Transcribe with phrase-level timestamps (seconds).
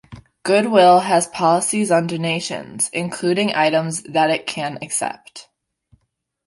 [0.41, 5.47] Goodwill has policies on donations, including items that it can accept.